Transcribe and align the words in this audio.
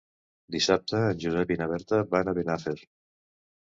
Dissabte 0.55 1.01
en 1.09 1.21
Josep 1.25 1.53
i 1.55 1.57
na 1.61 1.67
Berta 1.73 2.01
van 2.15 2.33
a 2.33 2.37
Benafer. 2.39 2.77